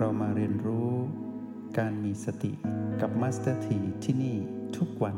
[0.00, 0.90] เรามาเรียนรู้
[1.78, 2.52] การมีสติ
[3.00, 4.36] กับมาสเตอร์ทีที่นี่
[4.76, 5.16] ทุกวัน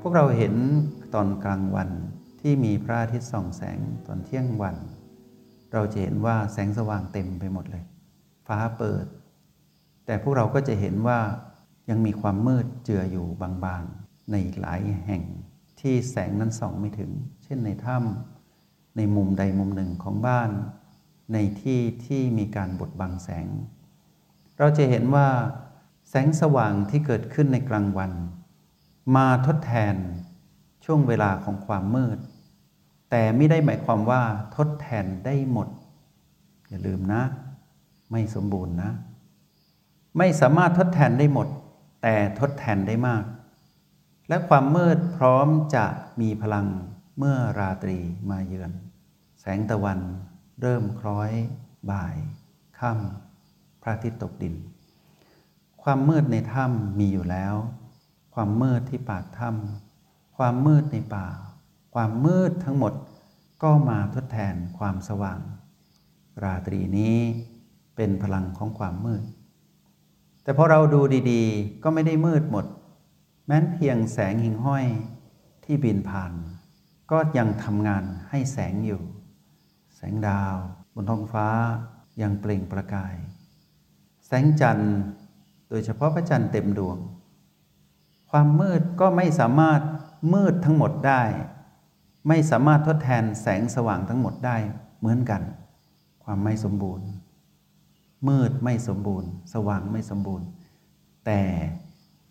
[0.00, 0.54] พวกเราเห็น
[1.14, 1.90] ตอนกลางวัน
[2.40, 4.76] ที่มีพระอาทิตย์ส่องแสงตอนเที่ยงวัน
[5.72, 7.84] เราจะเห็นว่าแสงสว่างเต็มไปหมดเลย
[8.46, 9.04] ฟ้าเปิด
[10.06, 11.20] แต่พวกเราก็จะเห็นว่า
[11.90, 13.26] ยังมีความมืดเจืออยู่
[13.64, 15.22] บางๆ ในหลายแห่ง
[15.80, 17.10] ที่แสงนั้นส่องไม่ถึง
[17.42, 20.50] เช่นในถ้ำในมุมใดมุมหนึ่งของบ้าน
[21.32, 23.48] ในที่ที่มีการบดบังแสง
[24.58, 25.28] เราจะเห็นว่า
[26.08, 28.12] แสงสว่างที่เกิดขึ้นในกลางวัน
[29.16, 29.94] มาทดแทน
[30.84, 32.18] ช่วงเวลาของความมืด
[33.10, 34.22] แต่ไม่ได้หมายความว่า
[34.56, 35.68] ทดแทนได้หมด
[36.68, 37.22] อย่าลืมนะ
[38.10, 38.90] ไม่สมบูรณ์นะ
[40.18, 41.48] ไม่สามารถทดแทนได้หมด
[42.02, 43.24] แต่ทดแทนได้มาก
[44.28, 45.86] และความมืดพร้อมจะ
[46.20, 46.66] มีพลัง
[47.18, 47.98] เมื่อราตรี
[48.30, 48.72] มาเยือน
[49.40, 49.98] แสงตะวัน
[50.60, 51.30] เริ่มคล้อย
[51.90, 52.16] บ่าย
[52.78, 54.54] ค่ำพระอาทิตย์ตกดิน
[55.82, 57.54] ความมืดในถ้ำมีอยู่แล้ว
[58.34, 61.28] ความมืดที่ปากถ้ำความมืดในป่า
[61.94, 62.92] ความมืดทั้งหมด
[63.62, 65.40] ก็มาทดแทนความสว่าง
[66.42, 67.16] ราตรีนี้
[67.96, 69.22] เป็นพลังของความมืด
[70.42, 71.00] แต่พอเราดู
[71.30, 72.66] ดีๆ ก็ไม่ได้มืดหมด
[73.46, 74.84] แม้นเพียงแสงหิ่งห้อย
[75.64, 76.32] ที่บินผ่าน
[77.10, 79.00] ก็ยังทำงานให้แสงอยู่
[80.02, 80.54] สงดาว
[80.94, 81.48] บนท้องฟ้า
[82.22, 83.14] ยังเปล่งประกาย
[84.26, 84.96] แสงจันทร์
[85.68, 86.98] โดยเฉพาะพระจันทร์เต็มดวง
[88.30, 89.80] ความมืดก็ไม่สามารถ
[90.32, 91.22] มืดทั้งหมดได้
[92.28, 94.56] ไม่สามารถทดแทนแสงสว่างทั้งหมดได้
[94.98, 95.42] เหมือนกัน
[96.24, 97.06] ความไม่สมบูรณ์
[98.28, 100.46] มืดไม่สมบูรณ์ สว่างไม่สมบูรณ์
[101.26, 101.42] แต่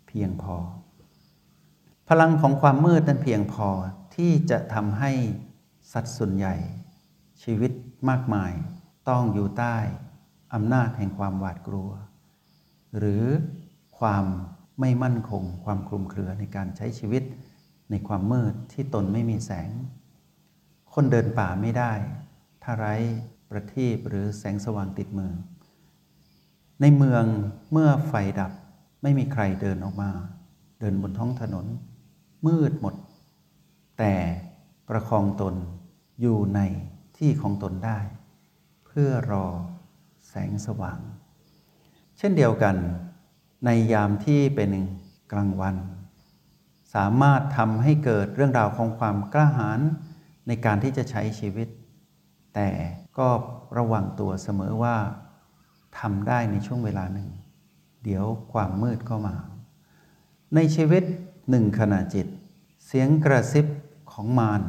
[0.06, 0.56] เพียงพอ
[2.08, 3.68] พลังของความมืดนั้นเพียงพอ
[4.14, 5.12] ที่จะทำให้
[5.92, 6.54] สัตว์ส่วนใหญ่
[7.44, 7.72] ชีวิต
[8.08, 8.52] มากมาย
[9.08, 9.76] ต้องอยู่ใต้
[10.54, 11.90] อำนาจแห่งความหวาดกลัว
[12.98, 13.24] หรือ
[13.98, 14.24] ความ
[14.80, 17.22] ไม่มั่นคง ความคลุมเครือในการใช้ชีวิต
[17.90, 19.70] ในความมืดที่ตนไม่มีแสง
[20.94, 21.92] คนเดินป่าไม่ได้
[22.62, 22.94] ถ้าไร้
[23.50, 25.32] ประทีปหรือแสงสว่างติดมือ
[26.80, 27.24] ในเมือง
[27.72, 28.52] เมื่อไฟดับ
[29.02, 30.10] ไม่มีใครเดินออกมา
[30.80, 31.66] เดินบนท้องถนน
[32.46, 32.94] มืดหมด
[33.98, 34.14] แต่
[34.88, 35.54] ประคองตน
[36.20, 36.60] อยู่ใน
[37.18, 37.98] ที่ของตนได้
[38.86, 39.46] เพื่อรอ
[40.28, 41.00] แสงสว่าง
[42.18, 42.76] เช่นเดียวกัน
[43.64, 44.70] ในยามที่เป็น
[45.32, 45.76] กลางวัน
[46.94, 49.80] สามารถทำให้เกิดเรื่องราวของความกล้าหาญ
[50.46, 51.68] ในการที่จะใช้ชีวิต
[52.54, 52.68] แต่
[53.18, 53.28] ก็
[53.78, 54.96] ระวังตัวเสมอว่า
[55.98, 57.28] ทำได้ในช่วงเวลาหนึ่ง
[58.04, 59.36] เดี๋ยวความมืดก็มา
[60.54, 61.02] ในชีวิต
[61.50, 62.26] หนึ่งขณะจิต
[62.86, 63.66] เสียงกระซิบ
[64.12, 64.62] ของมาร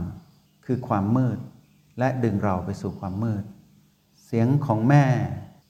[0.65, 1.37] คือความมืด
[1.99, 3.43] และดึงเราไปสู่ความมืด
[4.25, 5.05] เสียงของแม่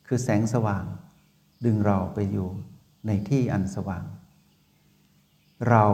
[0.07, 0.85] คือแสงสว่าง
[1.65, 2.49] ดึงเราไปอยู่
[3.07, 4.05] ในที่อันสว่าง
[5.69, 5.85] เรา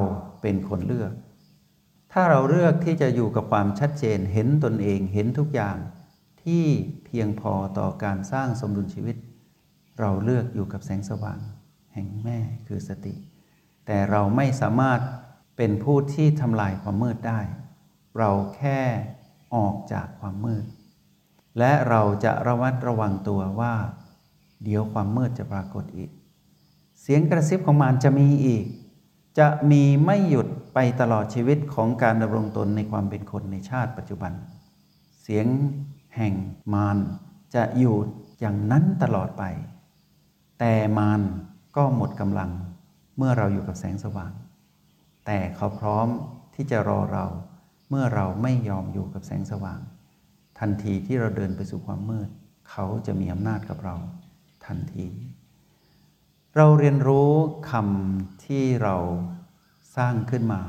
[0.41, 1.13] เป็นคนเลือก
[2.11, 5.77] ถ้าเราเลือกที่จะอยู่กับความชัดเจนเห็นตนเองเห็นทุกอย่าง
[6.43, 6.65] ที่
[7.05, 9.15] เพียงพอต่อการสร้างสมดุลชีวิต
[9.99, 11.39] เราเลือกอยู่กับแสงสว่าง
[11.93, 13.15] แห่งแม่คือสติ
[13.85, 14.99] แต่เราไม่สามารถ
[15.57, 17.39] เป็นผู้ที่ทำลายความมืดได้
[18.17, 18.81] เราแค่
[19.55, 20.65] ออกจากความมืด
[21.57, 23.73] และเราจะระมัดระวังตัวว่า
[24.63, 26.09] เดี๋ยวความมืดจะปรากฏอีก
[27.01, 28.65] เสียงกระซิบของมารจะมีอีก
[29.39, 34.31] จะมีไม่หยุดไปตลอดชีวิตของการดำรงตนในความเป็นคนในชาติปัจจุบัน
[35.21, 35.45] เสียง
[36.15, 36.33] แห่ง
[36.73, 36.97] มาร
[37.55, 37.95] จะอยู่
[38.39, 39.43] อย่างนั้นตลอดไป
[40.59, 41.21] แต่มาร
[41.75, 42.51] ก็หมดกำลัง
[43.17, 44.31] เมื่อเราอยู่กับแสงสว่าง
[45.25, 46.07] แต่เขาพร้อม
[46.55, 47.25] ที่จะรอเรา
[47.89, 49.79] เมื่อเราไม่ยอมอยู่กับแสงสว่าง
[50.59, 52.29] ทันทีที่เราเดินไปสู่ความมืด
[52.69, 53.95] เขาจะมีอำนาจกับเรา
[54.65, 55.07] ทันที
[56.55, 57.31] เราเรียนรู้
[57.71, 58.95] คำที่เรา
[59.97, 60.61] สร้างขึ้นมา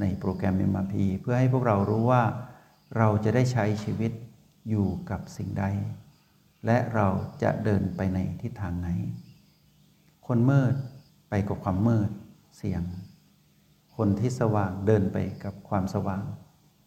[0.00, 2.22] ในโปรแกรม MRP เพื่อให้พวกเรารู้ว่า
[2.96, 4.12] เราจะได้ใช้ชีวิต
[4.68, 5.64] อยู่กับสิ่งใด
[6.66, 7.08] และเรา
[7.42, 8.88] จะเดินไปในทิศทางไหน
[10.26, 10.74] คนมืด
[11.28, 12.10] ไปกับความมืด
[12.56, 12.82] เสี่ยง
[13.96, 16.24] คนที่สว่างเดินไปกับความสว่าง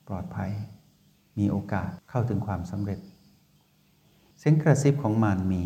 [0.08, 0.52] ปลอดภัย
[1.38, 3.00] มีโอกาสเข้าถึงความสำเร็จ
[4.40, 5.64] เสียงกระซิบของมารมี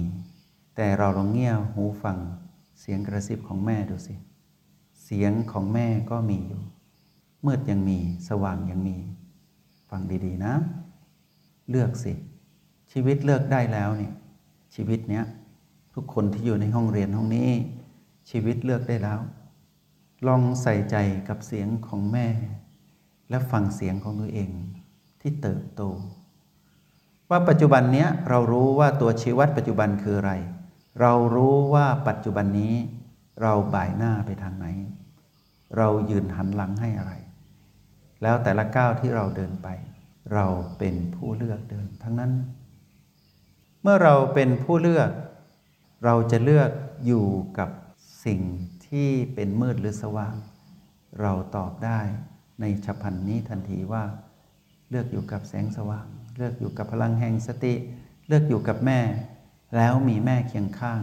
[0.76, 2.18] แต่เราลองเงี่ยหูฟัง
[2.80, 4.16] เสียงกระซิบของแม่ดูสิ
[5.04, 6.62] เสียงของแม่ก็มีอยู่
[7.46, 8.00] มืดยังมี
[8.30, 8.98] สว่างยังมี
[9.90, 10.54] ฟังดีๆนะ
[11.70, 12.14] เลือกสิ
[12.92, 14.14] ชีวิตเลือกได้แล้วเนี่ย
[14.76, 15.26] ชีวิตเนี้ย
[15.94, 17.50] ทุกคนที่อยู่ในห้องเรียนห้องนี้
[18.30, 19.20] ชีวิตเลือกได้แล้ว
[20.28, 20.96] ลองใส่ใจ
[21.30, 22.28] กับเสียงของแม่
[23.30, 24.52] และฟังเสียงของตัวเอง
[25.22, 25.82] ที่เติบโต
[27.30, 30.34] ว่าปัจจุบันเนี้ยเรารู้ว่าตัวชีวัดปัจจุบันคืออะไร
[31.02, 32.74] เรารู้ว่าปัจจุบันนี้
[33.42, 34.68] เราบ่ายหน้าไปทางไหน
[35.78, 37.14] เรายืนหันหลังให้อะไร
[38.22, 39.68] แล้วแต่ละก้าวที่เราเดินไป
[40.34, 40.46] เรา
[40.78, 42.32] เป็นผู้เลือกเดินทั้งนั้น
[43.82, 45.12] เมื่อเราเป็นผู้เลือก
[46.06, 46.72] เราจะเลือก
[47.06, 47.26] อยู่
[47.60, 47.70] กับ
[48.26, 48.42] สิ่ง
[48.92, 50.36] ที่เป็นมืดหรือสว่าง
[51.22, 52.00] เราตอบได้
[52.62, 54.04] ในฉับพลันนี้ทันทีว่า
[54.90, 56.08] เลือกอยู่กับแสงสว่าง
[56.38, 57.74] เลือกอยู่กับพลังแห่งสติ
[58.28, 59.00] เลือกอยู่กับแม่
[59.76, 61.02] แล้วมีแม่เคียงข้าง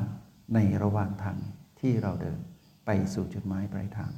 [0.55, 1.39] ในระหว่างทาง
[1.81, 2.39] ที่เราเดิน
[2.87, 4.13] ไปสู่จุดหมายปลายทาง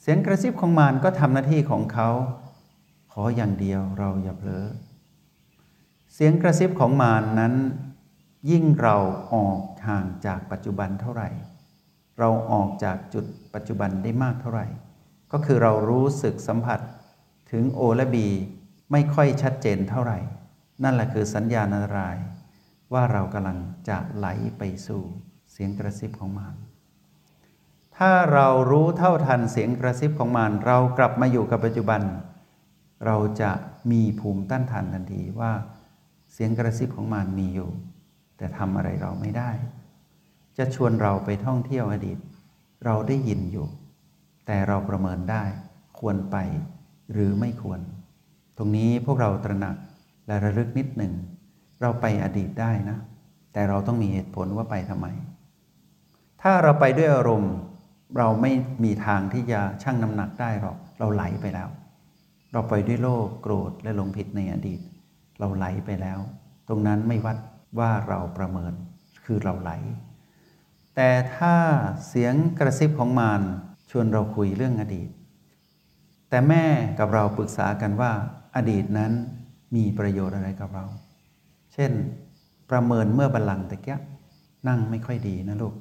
[0.00, 2.08] เสียงกระซิบของมารก็ทำหน้าที่ของเขา
[3.12, 4.66] ขออย่างเดียวเราอย่าเผลอ
[6.14, 7.54] เสียงกระซิบของมารนนั้น
[8.50, 8.96] ยิ่งเรา
[9.34, 11.28] ออกห่างจากปัจจุบันเท่าไหร่
[12.18, 13.24] เราออกจากจุด
[13.54, 14.66] ปัจจุบันได้มากเท่าไหร่
[15.32, 16.80] ก็คือเรารู้สึกสัมผัส
[17.50, 18.28] ถึงโอและบี
[18.92, 20.18] ไม่ค่อยชัดเจนเท่าไหร่
[20.82, 22.16] นั่นแหละคือสัญญาณอันตราย
[22.92, 24.26] ว่าเรากำลังจะไหล
[24.58, 25.02] ไปสู่
[25.52, 26.56] เสียงกระซิบของมาร
[27.96, 32.02] ถ้าเรารู้เท่าทันเสียงกระซิบของมารเรากลับมาอยู่กับปัจจุบัน
[33.06, 33.50] เราจะ
[33.90, 35.52] มีภูมิต้านทานทันทีว่า
[36.32, 37.70] เสียงกระซิบของมารมีอยู่
[38.36, 39.50] แต่ทำอะไรเราไม่ได้
[40.58, 42.18] จะชวนเราไปท่องเที่ยวอดีต
[42.84, 43.66] เราได้ยินอยู่
[44.46, 45.44] แต่เราประเมินได้
[45.98, 46.36] ควรไป
[47.12, 47.80] หรือไม่ควร
[48.56, 49.76] ตรงนี้พวกเราตระหนัก
[50.26, 51.12] และระลึกนิดหนึ่ง
[51.80, 52.98] เราไปอดีตได้นะ
[53.52, 55.06] แต่เราต้องมีเหตุผลว่าไปทำไม
[56.42, 57.54] ถ้าเราไปด้วยอารมณ์
[58.18, 58.52] เราไม่
[58.84, 61.68] มีทางที่จะชั่งน้ำหนักได้หรอกเราไหลไปแล้ว
[62.52, 64.80] เราไปด้วยโลภโกรธและหลงผิดในอดีต
[65.38, 66.18] เราไหลไปแล้ว
[66.68, 67.36] ตรงนั้นไม่วัด
[67.78, 68.72] ว่าเราประเมิน
[69.24, 69.72] คือเราไหล
[71.00, 71.56] แต่ถ้า
[72.08, 73.42] เสียงกระซิบของมาร
[73.90, 75.08] ชวนเราคุยเรื่องอดีต
[76.28, 76.64] แต่แม่
[76.98, 78.12] กับเราปรึกษากันว่า
[78.56, 79.12] อดีตนั้น
[79.76, 80.84] มีประโยชน์อะไรกับเรา
[81.72, 81.92] เช่น
[82.70, 83.98] ประเมินเมื่อบัลลังตะเกีย
[84.68, 85.74] นั่งไม่ค่อยดีนะลูก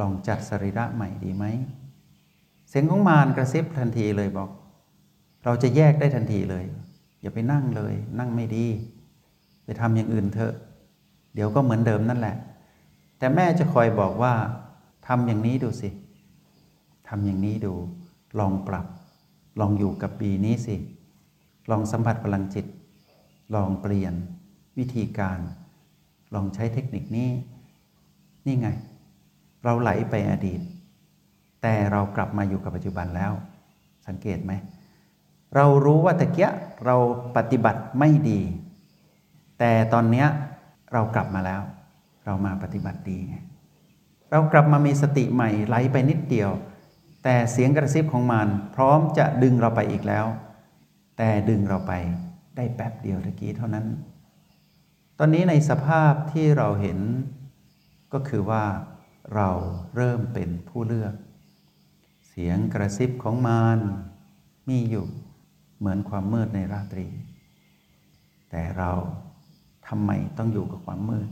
[0.00, 1.44] ลองจัดสรีระใหม่ดีไหม
[2.68, 4.50] เสียงของมารกระซิบทันทีเลยบอก
[5.44, 6.64] เราจะแยกได้ทันทีเลย
[7.20, 8.66] อย่าไปนั่งเลย นั่งไม่ดี
[9.64, 10.54] ไปทำอย่างอื่นเถอะ
[11.34, 12.36] เดี๋ยวก็เหมือนเดิมนั่นแหละ
[13.18, 14.34] แต่แม่จะคอยบอกว่า
[15.06, 15.90] ทำอย่างนี้ดูสิ
[17.08, 17.74] ทำอย่างนี้ดู
[18.38, 18.86] ลองปรับ
[19.60, 20.76] ลองอยู่กับปีนี้สิ
[21.70, 22.66] ลองสัมผัสพลังจิต
[23.54, 24.14] ลองเปลี่ยน
[24.78, 25.38] วิธีการ
[26.34, 27.30] ลองใช้เทคนิคนี้
[28.46, 28.68] นี่ไง
[29.64, 30.60] เราไหลไปอดีต
[31.62, 33.32] แต่เรากลับมาอยู่กับปัจจุบันแล้ว
[34.06, 34.52] สังเกตไหม
[35.54, 36.50] เรารู้ว่าตะเกีย
[36.86, 36.96] เรา
[37.36, 38.40] ปฏิบัติไม่ดี
[39.58, 40.26] แต่ตอนเนี้ย
[40.92, 41.62] เรากลับมาแล้ว
[42.28, 43.36] เรามาปฏิบัติดีไง
[44.30, 46.50] เรากลับมามีสติใหม่ไหลไปนิดเดียว
[47.24, 50.26] แต่เสียงกระซิบของมัน พร้อมจะดึงเราไปอีกแล้ว
[51.18, 51.92] แต่ดึงเราไป
[52.56, 53.86] ได้แป๊บเดียวตะกี้เท่านั้น
[55.18, 56.98] ตอนนี้ในสภาพที่เราเห็น
[58.12, 58.64] ก็คือว่า
[59.34, 59.48] เรา
[59.96, 61.14] เริ่มเป็นผู้เลือก
[62.28, 63.78] เสียงกระซิบของมาร
[64.68, 65.06] มีอยู่
[65.78, 67.06] เหมือนความมืดในราตรี
[68.50, 68.92] แต่เรา
[69.88, 71.28] ทำไมต้องอยู่กับความมืด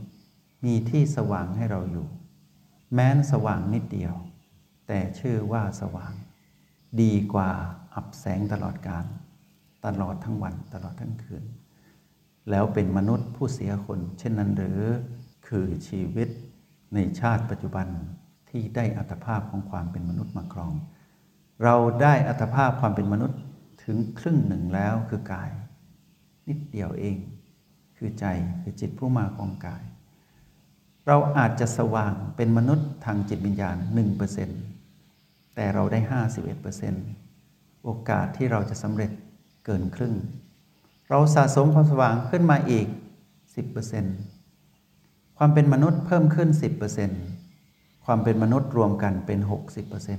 [0.65, 2.07] มีที่สว่างให้เราอยู่
[2.93, 4.13] แม้นสว่างนิดเดียว
[4.87, 6.13] แต่ชื่อว่าสว่าง
[7.01, 7.51] ดีกว่า
[7.93, 9.05] อับแสงตลอดการ
[9.85, 11.43] ตลอดทั้งวันตลอดทั้งคืน
[12.49, 14.81] แล้วเป็นมนุษย์ผู้เสียคน เช่นนั้นหรือ
[15.47, 16.29] คือชีวิต
[16.93, 17.87] ในชาติปัจจุบัน
[18.49, 20.73] ที่ได้อัตภาพของความเป็นมนุษย์มาครอง
[21.63, 23.39] เราได้อัตภาพความเป็นมนุษย์
[23.83, 25.51] ถึงครึ่งหนึ่งแล้วคือกาย
[26.47, 27.17] นิดเดียวเอง
[27.97, 28.25] คือใจ
[28.61, 29.83] คือจิตผู้มาของกาย
[31.07, 33.77] เราอาจจะสว่างเป็นมนุษย์ทางจิตวิญญาณ
[34.65, 35.99] 1%แต่เราได้
[36.93, 39.11] 51%โอกาสที่เราจะสำเร็จ
[39.65, 40.13] เกินครึ่ง
[41.09, 42.87] เราสะสมความสว่างขึ้นมาอีก
[44.11, 46.49] 10%ความเป็นมนุษย์เพิ่มขึ้น
[47.27, 49.39] 10%ความเป็นมนุษย์รวมกันเป็น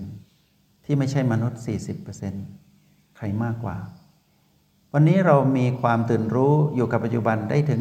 [0.03, 1.61] 60%ที่ไม่ใช่มนุษย์
[2.39, 3.77] 40%ใครมากกว่า
[4.93, 7.81] วันนี้เรามีความตื่นรู้อยู่กับปัจจุบันได้ถึง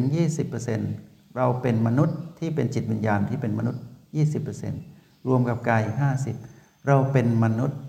[0.66, 3.82] 20% เราเป็นมนุษย์ที่เป็นจิตวิญญาณที่เป็นมนุษย์
[4.54, 5.82] 20%รวมกับกาย
[6.34, 7.80] 50 เราเป็นมนุษย์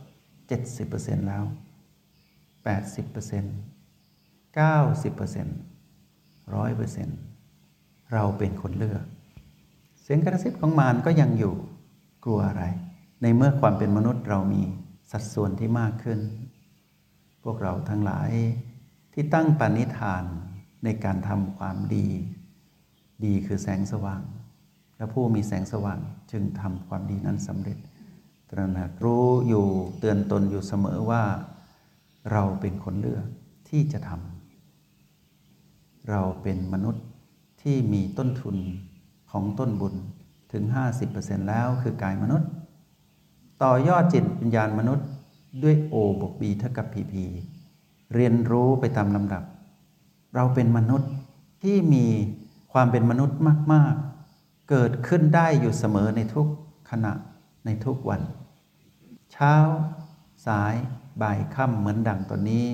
[0.59, 1.43] 70%แล้ว
[2.63, 4.59] 80% 90%
[6.49, 9.03] 100%เราเป็นคนเลือก
[10.01, 11.53] เสียงกระซิบของมารก็ยังอยู่
[12.23, 12.63] กลัวอะไร
[13.21, 14.61] ในเมื่อความเป็นมนุษย์เรามี
[15.11, 16.19] สัดส่วนที่มากขึ้น
[17.43, 18.31] พวกเราทั้งหลาย
[19.13, 20.23] ที่ตั้งปณิธาน
[20.83, 22.07] ในการทำความดี
[23.25, 24.21] ดีคือแสงสว่าง
[24.97, 25.99] และผู้มีแสงสว่าง
[26.31, 27.77] จึงทำความดีนั้นสำเร็จ
[28.49, 29.65] ตระหนักรู้อยู่
[29.99, 31.23] เตือนตนอยู่เสมอว่า
[32.31, 33.25] เราเป็นคนเลือก
[33.69, 37.03] ที่จะทำเราเป็นมนุษย์
[37.61, 38.57] ที่มีต้นทุน
[39.31, 39.95] ของต้นบุญ
[40.51, 40.63] ถึง
[41.05, 42.49] 50%แล้วคือกายมนุษย์
[43.63, 45.07] ต่อยอดจิตวิญญาณมนุษย์
[45.63, 47.13] ด้วย O บวก B เท่ากับ PP
[48.13, 49.43] เรียนรู้ไปตามลำดับ
[50.35, 51.11] เราเป็นมนุษย์
[51.63, 52.05] ที่มี
[52.73, 53.39] ความเป็นมนุษย์
[53.73, 53.95] มาก
[54.31, 56.47] ๆ เกิดขึ้นได้อยู่เสมอในทุก
[56.89, 57.13] ขณะ
[57.65, 58.21] ในทุกวัน
[59.31, 59.55] เช้า
[60.45, 60.75] สาย
[61.21, 62.65] บ่ายค่ำเหมือนดังตอนนี้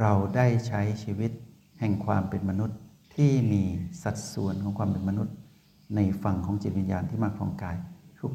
[0.00, 1.30] เราได้ใช้ชีวิต
[1.80, 2.78] แห่งความเป็นมนุษย์
[3.14, 3.62] ที่มี
[4.02, 5.34] สัดส่วนของความเป็นมนุษย์
[5.96, 7.76] ในฝั่งของจิตวิญญาณที่มาครองกาย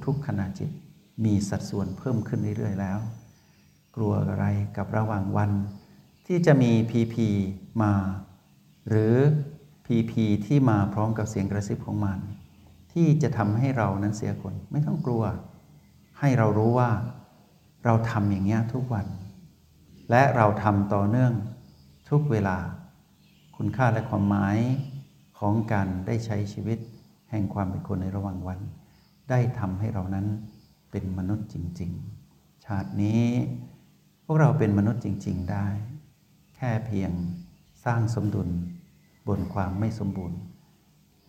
[0.05, 0.69] ทุกๆขณะจิต
[1.25, 2.99] มีสัดส่วนเพิ่มขึ้นเรื่อยๆแล้ว
[3.95, 4.45] กลัวอะไร
[4.77, 5.51] กับระหว่างวัน
[6.27, 7.27] ที่จะมีพีพี
[7.81, 7.93] มา
[8.89, 9.15] หรือ
[9.91, 12.19] พีพีที่มาพร้อมกับเสียงกระซิบของมัน
[12.93, 15.23] ที่จะทำให้เรานั้นเสียคนไม่ต้องกลัว
[16.19, 16.89] ให้เรารู้ว่า
[17.85, 19.07] เราทำอย่างเงี้ยทุกวัน
[20.09, 21.33] และเราทำต่อเนื่อง
[22.09, 22.57] ทุกเวลา
[23.57, 24.57] คุณค่าและความหมาย
[25.39, 26.79] ของการได้ใช้ชีวิต
[27.31, 28.59] แห่งความเป็นคนในระหว่างวัน
[29.29, 30.27] ได้ทำให้เรานั้น
[30.91, 31.91] เป็นมนุษย์จริง
[32.29, 33.23] ๆ ชาตินี้
[34.25, 35.67] พวกเราเป็นมนุษย์จริง ๆ ได้
[36.55, 37.11] แค่เพียง
[37.85, 38.49] สร้างสมดุล
[39.29, 40.39] บนความไม่สมบูรณ์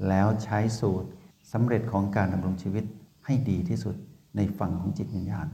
[0.08, 1.08] แล้วใช้สูตร
[1.52, 2.84] สำเร็จของการดำรงชีวิต
[3.24, 3.96] ให้ดีที่สุด
[4.36, 5.48] ในฝั่งของจิตวิญญาณ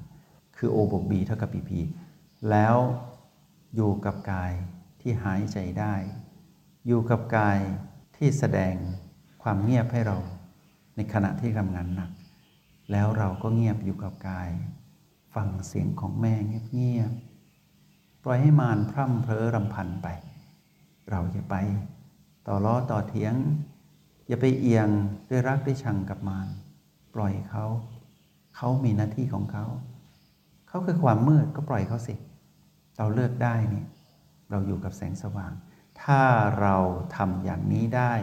[0.57, 1.71] คือ O บวก B เท่ากับ PP
[2.51, 2.77] แล้ว
[3.75, 4.53] อยู่กับกาย
[5.01, 5.95] ที่หายใจได้
[6.87, 7.59] อยู่กับกาย
[8.17, 8.75] ที่แสดง
[9.43, 10.19] ความเงียบให้เรา
[10.97, 12.11] ในขณะที่ทำงานหนัก
[12.91, 14.51] แล้วเราก็เงียบอยู่กับกาย
[15.35, 20.09] ฟังเสียงของแม่เงียบๆปล่อยให้มารพร่ำเพลอรำพันไป
[21.11, 21.57] เราอย่าไป
[22.47, 23.35] ต่อล้อต่อเถียง
[24.27, 24.89] อย่าไปเอียง
[25.31, 26.49] ด้วยรักด้วยชังกับมาร
[27.15, 27.65] ปล่อยเขา
[28.57, 29.67] เขามีหน้าที่ของเขา
[30.69, 32.15] เขาคือความมืดก็ปล่อยเขาสิ
[32.97, 33.85] เราเลือกได้นี่
[34.51, 35.53] เราอยู่กับแสงสว่าง
[36.03, 36.23] ถ้า
[36.61, 36.77] เรา
[37.17, 38.15] ทำอย่างนี้ได้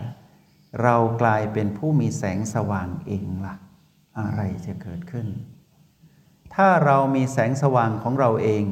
[0.81, 3.55] เรากลายเป็นผู้มีแสงสว่างเองละ่ะ
[4.19, 5.27] อะไรจะเกิดขึ้น
[6.55, 8.65] ถ้าเรามีแสงสว่างของเราเอง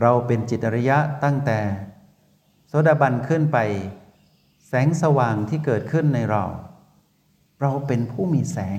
[0.00, 1.58] เราเป็นจิตระยะตั้งแต่
[2.68, 3.58] โสดาบันขึ้นไป
[4.74, 6.44] แสงสว่างที่เกิดขึ้นในเรา
[7.62, 8.78] เราเป็นผู้มีแสง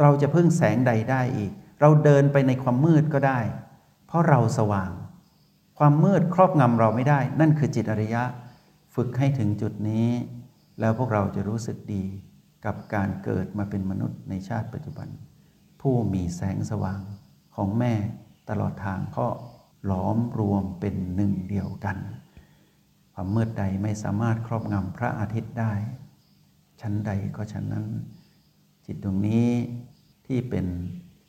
[0.00, 3.40] เราจะพึ่งแสงใดได้อีก เราเดินไปในความมืดก็ได้
[4.06, 4.90] เพราะเราสว่าง
[5.78, 8.22] ความมืดครอบงำเราไม่ได้ นั่นคือจิตอริยะ
[8.94, 10.08] ฝึกให้ถึงจุดนี้
[10.80, 12.04] แล้วพวกเราจะรู้สึกดี
[12.64, 15.08] กับการเกิดมาเป็นมนุษย์ในชาติปัจจุบัน
[15.80, 17.00] ผู้มีแสงสว่าง
[17.54, 17.94] ของแม่
[18.50, 19.32] ตลอดทางเพราะ
[19.86, 21.96] หลอมรวมเป็นหนึ่งเดียวกัน
[23.22, 25.72] ความมืดใดไม่สามารถครอบงำพระอาทิตย์ได้
[26.80, 27.86] ชั้นใดก็ชั้นนั้น
[28.86, 29.48] จิตดวงนี้
[30.26, 30.66] ที่เป็น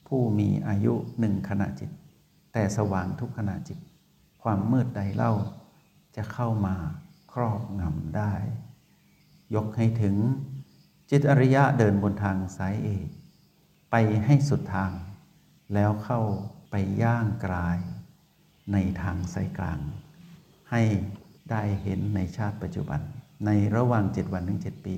[0.08, 1.92] ผู้มีอายุหนึ่งขณะจิต
[2.54, 3.80] แต่สว่างทุกขณะจิต
[4.44, 5.34] ความมืดใดเล่า
[6.16, 6.76] จะเข้ามา
[7.34, 8.34] ครอบงำได้
[9.56, 10.16] ยกให้ถึง
[11.12, 13.08] จิตอริยะเดินบนทางสายเอก
[13.92, 13.96] ไป
[14.26, 14.92] ให้สุดทาง
[15.74, 16.22] แล้วเข้า
[16.72, 17.80] ไปย่างกลาย
[18.74, 19.80] ในทางสายกลาง
[20.72, 20.84] ให้
[21.52, 23.02] ได้เห็นในชาติปัจจุบัน
[23.46, 24.98] ในระหว่างเจ็ดวันถึงเจ็ดปี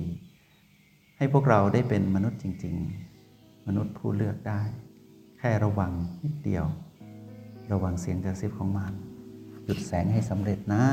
[1.16, 2.76] ให้พวกเราได้เป็นมนุษย์จริง
[3.20, 4.62] ๆ มนุษย์ผู้เลือกได้
[5.38, 5.92] แค่ระวัง
[6.22, 6.66] นิดเดียว
[7.72, 8.92] ระวังเสียงกระซิบของมัน
[9.64, 10.84] หยุดแสงให้สำเร็จนะ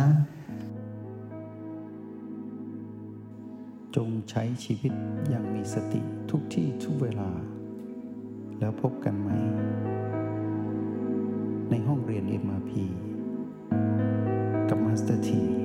[3.95, 4.93] จงใช้ชีวิต
[5.29, 7.29] อย่างมีสติทุกที่ทุกเวลา
[8.59, 9.29] แล้วพบกันใหม่
[11.69, 12.71] ในห้องเรียน MRP
[14.73, 15.60] กับมาสเตอร์ที